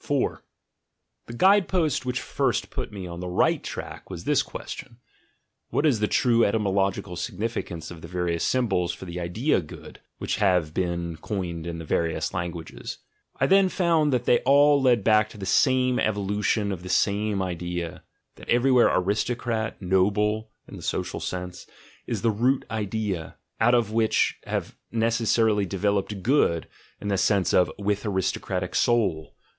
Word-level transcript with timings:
4 0.00 0.44
The 1.28 1.32
guide 1.32 1.66
post 1.66 2.04
which 2.04 2.20
first 2.20 2.68
put 2.68 2.92
me 2.92 3.06
on 3.06 3.20
the 3.20 3.26
right 3.26 3.62
track 3.64 4.10
was 4.10 4.24
this 4.24 4.42
question— 4.42 4.98
what 5.70 5.86
is 5.86 5.98
the 6.00 6.06
true 6.06 6.44
etymological 6.44 7.16
signifi 7.16 7.64
cance 7.64 7.90
of 7.90 8.02
the 8.02 8.06
various 8.06 8.44
symbols 8.44 8.92
for 8.92 9.06
the 9.06 9.18
idea 9.18 9.62
"good" 9.62 10.00
which 10.18 10.36
have 10.36 10.74
been 10.74 11.16
coined 11.16 11.66
in 11.66 11.78
the 11.78 11.86
various 11.86 12.34
languages? 12.34 12.98
I 13.40 13.46
then 13.46 13.70
found 13.70 14.12
that 14.12 14.26
they 14.26 14.40
all 14.40 14.82
led 14.82 15.04
back 15.04 15.30
to 15.30 15.38
the 15.38 15.46
same 15.46 15.98
evolution 15.98 16.70
of 16.70 16.82
the 16.82 16.90
same 16.90 17.40
idea— 17.40 18.04
that 18.36 18.50
everywhere 18.50 18.90
"aristocrat," 18.94 19.80
"noble" 19.80 20.50
(in 20.68 20.76
the 20.76 20.82
social 20.82 21.18
sense), 21.18 21.66
is 22.06 22.20
the 22.20 22.30
root 22.30 22.66
idea, 22.70 23.38
out 23.58 23.72
of 23.74 23.90
which 23.90 24.38
have 24.44 24.76
necessarily 24.92 25.64
developed 25.64 26.22
"good" 26.22 26.68
in 27.00 27.08
the 27.08 27.16
sense 27.16 27.54
of 27.54 27.72
"with 27.78 28.04
aristocratic 28.04 28.74
soul." 28.74 29.34